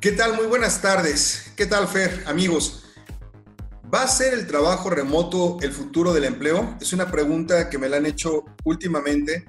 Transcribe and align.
¿Qué 0.00 0.12
tal? 0.12 0.34
Muy 0.34 0.46
buenas 0.46 0.80
tardes. 0.80 1.52
¿Qué 1.56 1.66
tal, 1.66 1.86
Fer? 1.86 2.24
Amigos, 2.26 2.84
¿va 3.92 4.02
a 4.02 4.08
ser 4.08 4.32
el 4.32 4.46
trabajo 4.46 4.88
remoto 4.88 5.58
el 5.60 5.72
futuro 5.72 6.14
del 6.14 6.24
empleo? 6.24 6.78
Es 6.80 6.94
una 6.94 7.10
pregunta 7.10 7.68
que 7.68 7.76
me 7.76 7.86
la 7.86 7.98
han 7.98 8.06
hecho 8.06 8.46
últimamente 8.64 9.44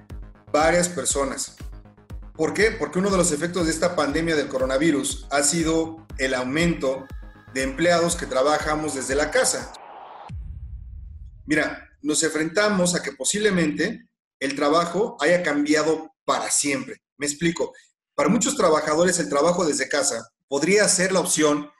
varias 0.51 0.89
personas. 0.89 1.55
¿Por 2.35 2.53
qué? 2.53 2.71
Porque 2.71 2.99
uno 2.99 3.09
de 3.09 3.15
los 3.15 3.31
efectos 3.31 3.65
de 3.65 3.71
esta 3.71 3.95
pandemia 3.95 4.35
del 4.35 4.49
coronavirus 4.49 5.25
ha 5.31 5.41
sido 5.41 6.05
el 6.18 6.34
aumento 6.34 7.07
de 7.54 7.63
empleados 7.63 8.18
que 8.18 8.25
trabajamos 8.25 8.93
desde 8.93 9.15
la 9.15 9.31
casa. 9.31 9.71
Mira, 11.45 11.89
nos 12.02 12.23
enfrentamos 12.23 12.93
a 12.93 13.02
que 13.02 13.13
posiblemente 13.13 14.05
el 14.41 14.57
trabajo 14.57 15.15
haya 15.21 15.43
cambiado 15.43 16.13
para 16.25 16.52
siempre. 16.52 17.02
Me 17.15 17.25
explico. 17.25 17.71
Para 18.15 18.27
muchos 18.27 18.57
trabajadores 18.57 19.18
el 19.20 19.29
trabajo 19.29 19.63
desde 19.65 19.88
casa 19.88 20.29
podría 20.52 20.86
ser 20.89 21.13
la 21.13 21.21
opción 21.21 21.71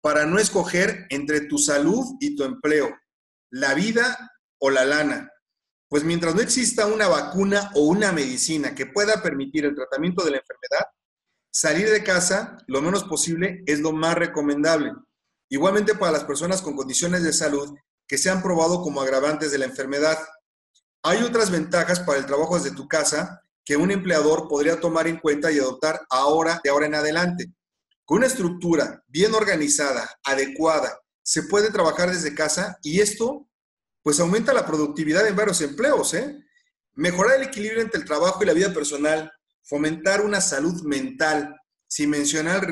para 0.00 0.26
no 0.26 0.40
escoger 0.40 1.06
entre 1.10 1.42
tu 1.42 1.58
salud 1.58 2.04
y 2.18 2.34
tu 2.34 2.42
empleo, 2.42 2.92
la 3.52 3.72
vida 3.72 4.32
o 4.58 4.68
la 4.68 4.84
lana. 4.84 5.30
Pues 5.88 6.02
mientras 6.02 6.34
no 6.34 6.40
exista 6.40 6.88
una 6.88 7.06
vacuna 7.06 7.70
o 7.76 7.82
una 7.82 8.10
medicina 8.10 8.74
que 8.74 8.86
pueda 8.86 9.22
permitir 9.22 9.64
el 9.64 9.76
tratamiento 9.76 10.24
de 10.24 10.32
la 10.32 10.38
enfermedad, 10.38 10.86
salir 11.52 11.88
de 11.88 12.02
casa 12.02 12.58
lo 12.66 12.82
menos 12.82 13.04
posible 13.04 13.62
es 13.64 13.78
lo 13.78 13.92
más 13.92 14.16
recomendable. 14.16 14.92
Igualmente 15.48 15.94
para 15.94 16.10
las 16.10 16.24
personas 16.24 16.62
con 16.62 16.74
condiciones 16.74 17.22
de 17.22 17.32
salud 17.32 17.76
que 18.08 18.18
se 18.18 18.28
han 18.28 18.42
probado 18.42 18.82
como 18.82 19.02
agravantes 19.02 19.52
de 19.52 19.58
la 19.58 19.66
enfermedad. 19.66 20.18
Hay 21.04 21.22
otras 21.22 21.52
ventajas 21.52 22.00
para 22.00 22.18
el 22.18 22.26
trabajo 22.26 22.58
desde 22.58 22.74
tu 22.74 22.88
casa 22.88 23.40
que 23.64 23.76
un 23.76 23.92
empleador 23.92 24.48
podría 24.48 24.80
tomar 24.80 25.06
en 25.06 25.20
cuenta 25.20 25.52
y 25.52 25.60
adoptar 25.60 26.00
ahora, 26.10 26.60
de 26.64 26.70
ahora 26.70 26.86
en 26.86 26.96
adelante. 26.96 27.52
Con 28.06 28.18
una 28.18 28.28
estructura 28.28 29.02
bien 29.08 29.34
organizada, 29.34 30.08
adecuada, 30.22 31.00
se 31.24 31.42
puede 31.42 31.72
trabajar 31.72 32.08
desde 32.08 32.36
casa 32.36 32.78
y 32.82 33.00
esto 33.00 33.48
pues 34.00 34.20
aumenta 34.20 34.54
la 34.54 34.64
productividad 34.64 35.26
en 35.26 35.34
varios 35.34 35.60
empleos, 35.60 36.14
¿eh? 36.14 36.38
Mejorar 36.94 37.40
el 37.40 37.48
equilibrio 37.48 37.82
entre 37.82 38.00
el 38.00 38.06
trabajo 38.06 38.40
y 38.40 38.46
la 38.46 38.52
vida 38.52 38.72
personal, 38.72 39.32
fomentar 39.64 40.20
una 40.24 40.40
salud 40.40 40.80
mental, 40.84 41.56
sin 41.88 42.10
mencionar 42.10 42.68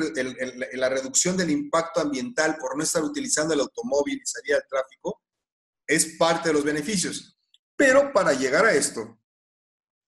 la 0.73 0.87
reducción 0.87 1.35
del 1.35 1.49
impacto 1.49 1.99
ambiental 1.99 2.55
por 2.57 2.77
no 2.77 2.83
estar 2.83 3.03
utilizando 3.03 3.53
el 3.53 3.59
automóvil 3.59 4.21
y 4.21 4.25
salir 4.25 4.55
al 4.55 4.65
tráfico, 4.69 5.21
es 5.85 6.15
parte 6.17 6.47
de 6.49 6.53
los 6.53 6.63
beneficios. 6.63 7.37
Pero 7.75 8.13
para 8.13 8.31
llegar 8.31 8.65
a 8.65 8.73
esto, 8.73 9.19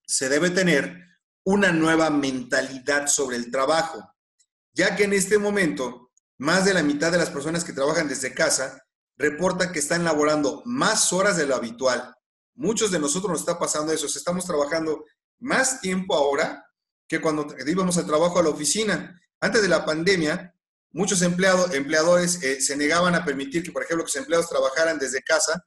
se 0.05 0.30
debe 0.30 0.52
tener 0.52 1.03
una 1.44 1.73
nueva 1.73 2.09
mentalidad 2.09 3.08
sobre 3.08 3.36
el 3.36 3.52
trabajo 3.52 4.02
ya 4.78 4.95
que 4.95 5.06
en 5.06 5.14
este 5.14 5.39
momento 5.39 6.11
más 6.38 6.64
de 6.66 6.73
la 6.75 6.83
mitad 6.83 7.11
de 7.11 7.17
las 7.17 7.31
personas 7.31 7.64
que 7.64 7.73
trabajan 7.73 8.08
desde 8.08 8.36
casa 8.36 8.86
reportan 9.17 9.72
que 9.72 9.80
están 9.80 10.03
laborando 10.03 10.61
más 10.66 11.11
horas 11.11 11.36
de 11.36 11.47
lo 11.47 11.56
habitual. 11.56 12.14
Muchos 12.53 12.92
de 12.92 13.00
nosotros 13.00 13.31
nos 13.31 13.39
está 13.39 13.58
pasando 13.58 13.92
eso, 13.92 14.05
estamos 14.05 14.45
trabajando 14.45 15.03
más 15.39 15.81
tiempo 15.81 16.16
ahora 16.16 16.64
que 17.08 17.20
cuando 17.20 17.48
íbamos 17.66 17.98
al 17.98 18.05
trabajo 18.05 18.38
a 18.38 18.44
la 18.44 18.50
oficina. 18.50 19.20
Antes 19.39 19.64
de 19.64 19.67
la 19.67 19.83
pandemia, 19.83 20.53
muchos 20.92 21.23
empleados, 21.23 21.73
empleadores 21.73 22.44
eh, 22.44 22.61
se 22.61 22.78
negaban 22.78 23.16
a 23.16 23.25
permitir 23.25 23.64
que, 23.64 23.72
por 23.72 23.81
ejemplo, 23.81 24.05
que 24.05 24.09
los 24.09 24.16
empleados 24.16 24.48
trabajaran 24.48 25.00
desde 25.00 25.23
casa 25.23 25.66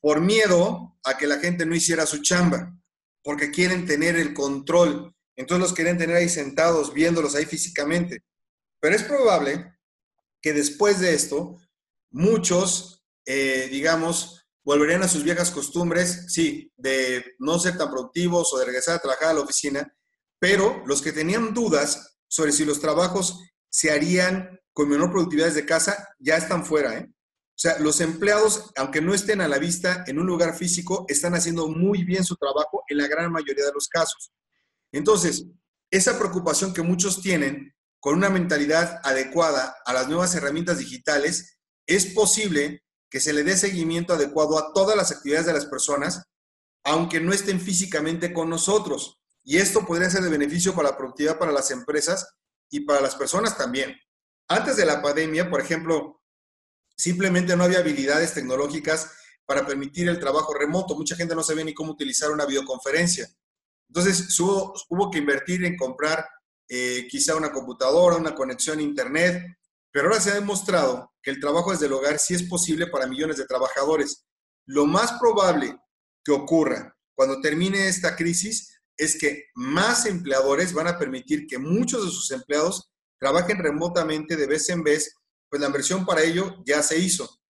por 0.00 0.20
miedo 0.20 0.96
a 1.02 1.16
que 1.16 1.26
la 1.26 1.38
gente 1.38 1.66
no 1.66 1.74
hiciera 1.74 2.06
su 2.06 2.22
chamba, 2.22 2.72
porque 3.24 3.50
quieren 3.50 3.84
tener 3.84 4.14
el 4.14 4.32
control. 4.32 5.12
Entonces 5.34 5.60
los 5.60 5.72
quieren 5.72 5.98
tener 5.98 6.16
ahí 6.16 6.28
sentados, 6.28 6.92
viéndolos 6.92 7.34
ahí 7.34 7.46
físicamente. 7.46 8.22
Pero 8.84 8.96
es 8.96 9.02
probable 9.04 9.78
que 10.42 10.52
después 10.52 11.00
de 11.00 11.14
esto, 11.14 11.56
muchos, 12.10 13.02
eh, 13.24 13.66
digamos, 13.70 14.46
volverían 14.62 15.02
a 15.02 15.08
sus 15.08 15.24
viejas 15.24 15.50
costumbres, 15.50 16.26
sí, 16.28 16.70
de 16.76 17.24
no 17.38 17.58
ser 17.58 17.78
tan 17.78 17.88
productivos 17.88 18.52
o 18.52 18.58
de 18.58 18.66
regresar 18.66 18.96
a 18.96 18.98
trabajar 18.98 19.28
a 19.30 19.32
la 19.32 19.40
oficina, 19.40 19.90
pero 20.38 20.82
los 20.84 21.00
que 21.00 21.12
tenían 21.12 21.54
dudas 21.54 22.18
sobre 22.28 22.52
si 22.52 22.66
los 22.66 22.78
trabajos 22.78 23.40
se 23.70 23.90
harían 23.90 24.60
con 24.74 24.90
menor 24.90 25.10
productividad 25.10 25.46
desde 25.46 25.64
casa, 25.64 26.06
ya 26.18 26.36
están 26.36 26.66
fuera. 26.66 26.98
¿eh? 26.98 27.08
O 27.08 27.56
sea, 27.56 27.78
los 27.78 28.02
empleados, 28.02 28.70
aunque 28.76 29.00
no 29.00 29.14
estén 29.14 29.40
a 29.40 29.48
la 29.48 29.56
vista 29.56 30.04
en 30.06 30.18
un 30.18 30.26
lugar 30.26 30.58
físico, 30.58 31.06
están 31.08 31.34
haciendo 31.34 31.68
muy 31.68 32.04
bien 32.04 32.22
su 32.22 32.36
trabajo 32.36 32.84
en 32.88 32.98
la 32.98 33.08
gran 33.08 33.32
mayoría 33.32 33.64
de 33.64 33.72
los 33.72 33.88
casos. 33.88 34.30
Entonces, 34.92 35.46
esa 35.90 36.18
preocupación 36.18 36.74
que 36.74 36.82
muchos 36.82 37.22
tienen 37.22 37.73
con 38.04 38.16
una 38.16 38.28
mentalidad 38.28 39.00
adecuada 39.02 39.78
a 39.86 39.94
las 39.94 40.08
nuevas 40.08 40.34
herramientas 40.34 40.76
digitales, 40.76 41.56
es 41.86 42.04
posible 42.04 42.84
que 43.08 43.18
se 43.18 43.32
le 43.32 43.44
dé 43.44 43.56
seguimiento 43.56 44.12
adecuado 44.12 44.58
a 44.58 44.74
todas 44.74 44.94
las 44.94 45.10
actividades 45.10 45.46
de 45.46 45.54
las 45.54 45.64
personas, 45.64 46.22
aunque 46.84 47.18
no 47.18 47.32
estén 47.32 47.58
físicamente 47.58 48.34
con 48.34 48.50
nosotros. 48.50 49.22
Y 49.42 49.56
esto 49.56 49.86
podría 49.86 50.10
ser 50.10 50.20
de 50.20 50.28
beneficio 50.28 50.74
para 50.74 50.90
la 50.90 50.98
productividad 50.98 51.38
para 51.38 51.50
las 51.50 51.70
empresas 51.70 52.28
y 52.70 52.80
para 52.80 53.00
las 53.00 53.16
personas 53.16 53.56
también. 53.56 53.96
Antes 54.48 54.76
de 54.76 54.84
la 54.84 55.00
pandemia, 55.00 55.48
por 55.48 55.62
ejemplo, 55.62 56.20
simplemente 56.98 57.56
no 57.56 57.64
había 57.64 57.78
habilidades 57.78 58.34
tecnológicas 58.34 59.12
para 59.46 59.66
permitir 59.66 60.10
el 60.10 60.20
trabajo 60.20 60.52
remoto. 60.52 60.94
Mucha 60.94 61.16
gente 61.16 61.34
no 61.34 61.42
sabía 61.42 61.64
ni 61.64 61.72
cómo 61.72 61.92
utilizar 61.92 62.30
una 62.30 62.44
videoconferencia. 62.44 63.26
Entonces 63.88 64.38
hubo, 64.38 64.74
hubo 64.90 65.10
que 65.10 65.20
invertir 65.20 65.64
en 65.64 65.78
comprar 65.78 66.28
eh, 66.68 67.06
quizá 67.10 67.36
una 67.36 67.52
computadora, 67.52 68.16
una 68.16 68.34
conexión 68.34 68.78
a 68.78 68.82
Internet, 68.82 69.42
pero 69.90 70.08
ahora 70.08 70.20
se 70.20 70.30
ha 70.30 70.34
demostrado 70.34 71.12
que 71.22 71.30
el 71.30 71.40
trabajo 71.40 71.72
desde 71.72 71.86
el 71.86 71.92
hogar 71.92 72.18
sí 72.18 72.34
es 72.34 72.42
posible 72.44 72.86
para 72.88 73.06
millones 73.06 73.36
de 73.36 73.46
trabajadores. 73.46 74.24
Lo 74.66 74.86
más 74.86 75.12
probable 75.20 75.78
que 76.24 76.32
ocurra 76.32 76.96
cuando 77.14 77.40
termine 77.40 77.88
esta 77.88 78.16
crisis 78.16 78.80
es 78.96 79.18
que 79.18 79.44
más 79.54 80.06
empleadores 80.06 80.72
van 80.72 80.88
a 80.88 80.98
permitir 80.98 81.46
que 81.46 81.58
muchos 81.58 82.04
de 82.04 82.10
sus 82.10 82.30
empleados 82.30 82.90
trabajen 83.18 83.58
remotamente 83.58 84.36
de 84.36 84.46
vez 84.46 84.68
en 84.68 84.82
vez, 84.82 85.16
pues 85.48 85.60
la 85.60 85.68
inversión 85.68 86.04
para 86.04 86.22
ello 86.22 86.62
ya 86.64 86.82
se 86.82 86.98
hizo. 86.98 87.40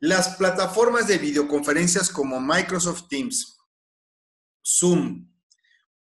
Las 0.00 0.36
plataformas 0.36 1.06
de 1.06 1.18
videoconferencias 1.18 2.10
como 2.10 2.40
Microsoft 2.40 3.08
Teams, 3.08 3.56
Zoom, 4.64 5.30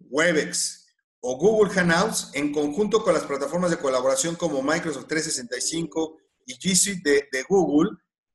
Webex, 0.00 0.88
o 1.21 1.37
Google 1.37 1.73
Hangouts 1.73 2.31
en 2.34 2.53
conjunto 2.53 3.03
con 3.03 3.15
las 3.15 3.25
plataformas 3.25 3.71
de 3.71 3.79
colaboración 3.79 4.37
como 4.37 4.62
Microsoft 4.62 5.06
365 5.09 6.17
y 6.47 6.55
G 6.59 6.75
Suite 6.75 7.29
de, 7.31 7.43
Google, 7.49 7.91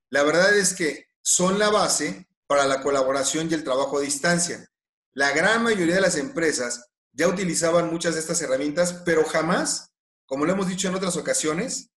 la 0.09 0.23
verdad 0.23 0.55
es 0.57 0.73
que 0.73 1.07
son 1.21 1.57
la 1.57 1.69
base 1.69 2.27
para 2.45 2.65
la 2.65 2.81
colaboración 2.81 3.49
y 3.49 3.53
el 3.53 3.63
trabajo 3.63 3.97
a 3.97 4.01
distancia. 4.01 4.69
La 5.13 5.31
gran 5.31 5.63
mayoría 5.63 5.95
de 5.95 6.01
las 6.01 6.17
empresas 6.17 6.89
ya 7.13 7.27
utilizaban 7.27 7.91
muchas 7.91 8.15
de 8.15 8.19
estas 8.19 8.41
herramientas, 8.41 9.01
pero 9.05 9.23
jamás, 9.23 9.91
como 10.25 10.45
lo 10.45 10.53
hemos 10.53 10.67
dicho 10.67 10.87
en 10.87 10.95
otras 10.95 11.15
ocasiones, 11.15 11.91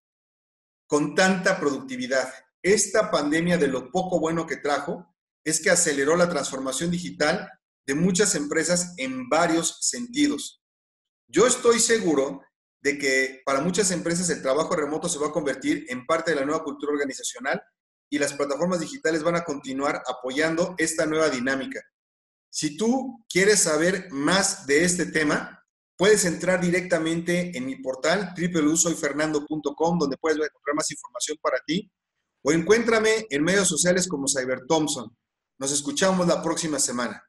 con 0.86 1.14
tanta 1.14 1.58
productividad. 1.58 2.32
Esta 2.62 3.10
pandemia 3.10 3.58
de 3.58 3.68
lo 3.68 3.90
poco 3.90 4.20
bueno 4.20 4.46
que 4.46 4.56
trajo 4.56 5.14
es 5.44 5.60
que 5.60 5.70
aceleró 5.70 6.16
la 6.16 6.28
transformación 6.28 6.90
digital 6.90 7.50
de 7.86 7.94
muchas 7.94 8.34
empresas 8.34 8.94
en 8.96 9.28
varios 9.28 9.78
sentidos. 9.80 10.62
Yo 11.28 11.46
estoy 11.46 11.80
seguro 11.80 12.42
de 12.80 12.98
que 12.98 13.42
para 13.44 13.60
muchas 13.60 13.90
empresas 13.90 14.30
el 14.30 14.42
trabajo 14.42 14.76
remoto 14.76 15.08
se 15.08 15.18
va 15.18 15.28
a 15.28 15.32
convertir 15.32 15.86
en 15.88 16.06
parte 16.06 16.30
de 16.30 16.36
la 16.36 16.46
nueva 16.46 16.62
cultura 16.62 16.92
organizacional 16.92 17.60
y 18.08 18.18
las 18.18 18.32
plataformas 18.32 18.80
digitales 18.80 19.22
van 19.22 19.36
a 19.36 19.44
continuar 19.44 20.02
apoyando 20.06 20.74
esta 20.78 21.06
nueva 21.06 21.28
dinámica. 21.28 21.82
Si 22.50 22.76
tú 22.76 23.24
quieres 23.28 23.60
saber 23.60 24.08
más 24.12 24.66
de 24.66 24.84
este 24.84 25.06
tema, 25.06 25.64
puedes 25.96 26.24
entrar 26.24 26.60
directamente 26.60 27.56
en 27.56 27.66
mi 27.66 27.76
portal 27.76 28.32
www.soyfernando.com 28.36 29.98
donde 29.98 30.16
puedes 30.18 30.38
encontrar 30.38 30.76
más 30.76 30.90
información 30.90 31.38
para 31.42 31.58
ti 31.66 31.90
o 32.42 32.52
encuéntrame 32.52 33.26
en 33.28 33.42
medios 33.42 33.68
sociales 33.68 34.06
como 34.06 34.28
Cyber 34.28 34.60
Thompson. 34.68 35.14
Nos 35.58 35.72
escuchamos 35.72 36.26
la 36.26 36.42
próxima 36.42 36.78
semana. 36.78 37.22